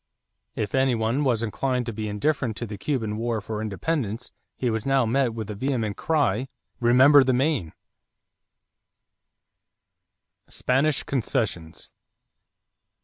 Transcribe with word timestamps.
If 0.55 0.73
any 0.73 0.95
one 0.95 1.23
was 1.23 1.43
inclined 1.43 1.85
to 1.85 1.93
be 1.93 2.09
indifferent 2.09 2.57
to 2.57 2.65
the 2.65 2.75
Cuban 2.79 3.17
war 3.17 3.39
for 3.39 3.61
independence, 3.61 4.31
he 4.57 4.71
was 4.71 4.83
now 4.83 5.05
met 5.05 5.35
by 5.35 5.43
the 5.43 5.53
vehement 5.53 5.95
cry: 5.95 6.47
"Remember 6.79 7.23
the 7.23 7.33
Maine!" 7.33 7.71
=Spanish 10.49 11.03
Concessions. 11.03 11.91